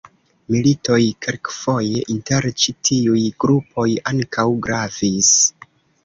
[0.53, 5.29] Militoj, kelkfoje inter ĉi tiuj grupoj, ankaŭ gravis.